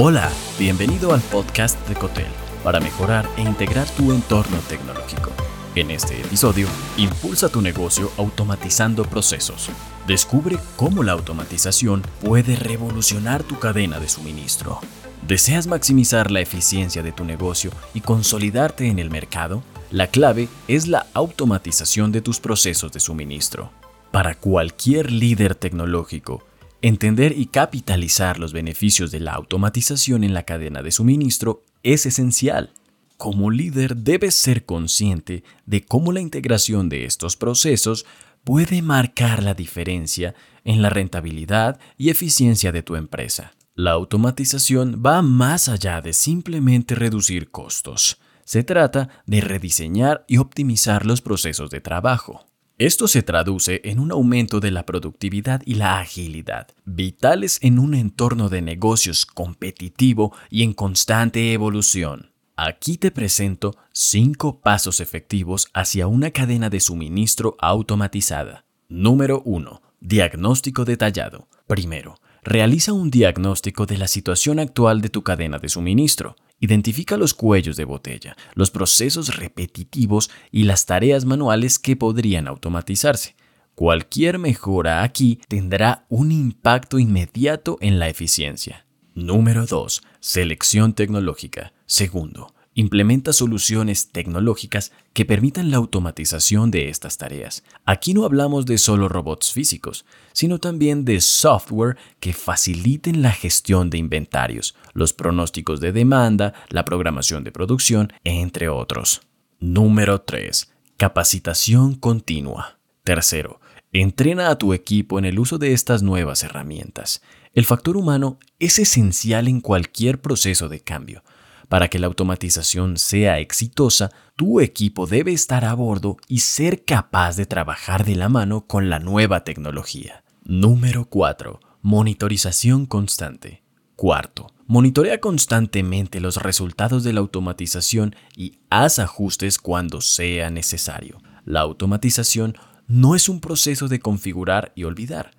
[0.00, 2.28] Hola, bienvenido al podcast de Cotel
[2.62, 5.32] para mejorar e integrar tu entorno tecnológico.
[5.74, 9.70] En este episodio, impulsa tu negocio automatizando procesos.
[10.06, 14.78] Descubre cómo la automatización puede revolucionar tu cadena de suministro.
[15.26, 19.64] ¿Deseas maximizar la eficiencia de tu negocio y consolidarte en el mercado?
[19.90, 23.72] La clave es la automatización de tus procesos de suministro.
[24.12, 26.44] Para cualquier líder tecnológico,
[26.80, 32.72] Entender y capitalizar los beneficios de la automatización en la cadena de suministro es esencial.
[33.16, 38.06] Como líder debes ser consciente de cómo la integración de estos procesos
[38.44, 43.54] puede marcar la diferencia en la rentabilidad y eficiencia de tu empresa.
[43.74, 48.20] La automatización va más allá de simplemente reducir costos.
[48.44, 52.47] Se trata de rediseñar y optimizar los procesos de trabajo.
[52.78, 57.92] Esto se traduce en un aumento de la productividad y la agilidad, vitales en un
[57.92, 62.30] entorno de negocios competitivo y en constante evolución.
[62.54, 68.64] Aquí te presento cinco pasos efectivos hacia una cadena de suministro automatizada.
[68.88, 69.82] Número 1.
[69.98, 71.48] Diagnóstico detallado.
[71.66, 76.36] Primero, realiza un diagnóstico de la situación actual de tu cadena de suministro.
[76.60, 83.36] Identifica los cuellos de botella, los procesos repetitivos y las tareas manuales que podrían automatizarse.
[83.76, 88.86] Cualquier mejora aquí tendrá un impacto inmediato en la eficiencia.
[89.14, 90.02] Número 2.
[90.18, 91.72] Selección tecnológica.
[91.86, 97.64] Segundo, implementa soluciones tecnológicas que permitan la automatización de estas tareas.
[97.84, 103.90] Aquí no hablamos de solo robots físicos, sino también de software que faciliten la gestión
[103.90, 109.22] de inventarios, los pronósticos de demanda, la programación de producción, entre otros.
[109.58, 110.72] Número 3.
[110.96, 112.78] Capacitación continua.
[113.02, 117.22] Tercero, entrena a tu equipo en el uso de estas nuevas herramientas.
[117.54, 121.24] El factor humano es esencial en cualquier proceso de cambio
[121.68, 127.36] para que la automatización sea exitosa, tu equipo debe estar a bordo y ser capaz
[127.36, 130.24] de trabajar de la mano con la nueva tecnología.
[130.44, 131.60] Número 4.
[131.82, 133.62] Monitorización constante.
[133.96, 141.20] Cuarto, monitorea constantemente los resultados de la automatización y haz ajustes cuando sea necesario.
[141.44, 142.56] La automatización
[142.86, 145.32] no es un proceso de configurar y olvidar.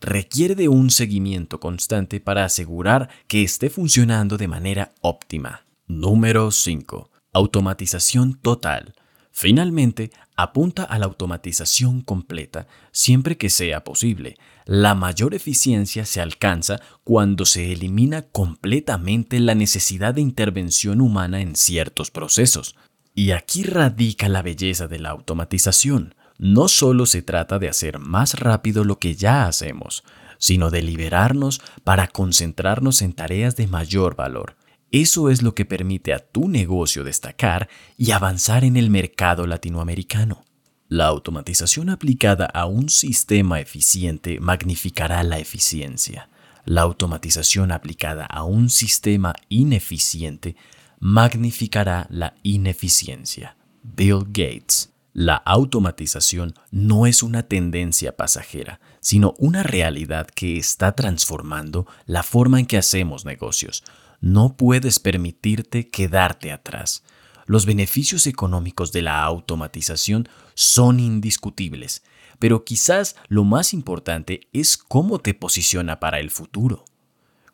[0.00, 5.64] Requiere de un seguimiento constante para asegurar que esté funcionando de manera óptima.
[5.86, 7.10] Número 5.
[7.34, 8.94] Automatización total.
[9.32, 14.38] Finalmente, apunta a la automatización completa siempre que sea posible.
[14.64, 21.54] La mayor eficiencia se alcanza cuando se elimina completamente la necesidad de intervención humana en
[21.54, 22.76] ciertos procesos.
[23.14, 26.14] Y aquí radica la belleza de la automatización.
[26.38, 30.02] No solo se trata de hacer más rápido lo que ya hacemos,
[30.38, 34.56] sino de liberarnos para concentrarnos en tareas de mayor valor.
[34.94, 37.68] Eso es lo que permite a tu negocio destacar
[37.98, 40.44] y avanzar en el mercado latinoamericano.
[40.86, 46.28] La automatización aplicada a un sistema eficiente magnificará la eficiencia.
[46.64, 50.54] La automatización aplicada a un sistema ineficiente
[51.00, 53.56] magnificará la ineficiencia.
[53.82, 54.92] Bill Gates.
[55.12, 62.60] La automatización no es una tendencia pasajera, sino una realidad que está transformando la forma
[62.60, 63.82] en que hacemos negocios
[64.24, 67.04] no puedes permitirte quedarte atrás.
[67.44, 72.02] Los beneficios económicos de la automatización son indiscutibles,
[72.38, 76.86] pero quizás lo más importante es cómo te posiciona para el futuro.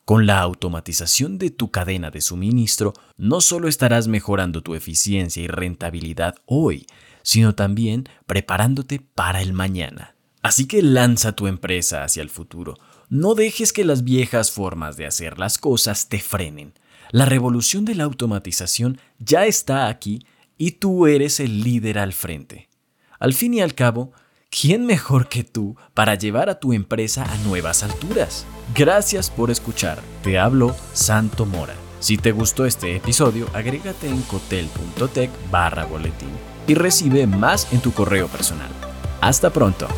[0.04, 5.48] Con la automatización de tu cadena de suministro, no solo estarás mejorando tu eficiencia y
[5.48, 6.86] rentabilidad hoy,
[7.22, 10.14] sino también preparándote para el mañana.
[10.40, 12.76] Así que lanza tu empresa hacia el futuro
[13.10, 16.72] no dejes que las viejas formas de hacer las cosas te frenen.
[17.10, 20.24] La revolución de la automatización ya está aquí
[20.56, 22.68] y tú eres el líder al frente.
[23.18, 24.12] Al fin y al cabo,
[24.48, 28.46] ¿quién mejor que tú para llevar a tu empresa a nuevas alturas?
[28.76, 30.00] Gracias por escuchar.
[30.22, 31.74] Te hablo Santo Mora.
[31.98, 36.30] Si te gustó este episodio, agrégate en cotel.tech barra boletín
[36.68, 38.70] y recibe más en tu correo personal.
[39.20, 39.88] Hasta pronto.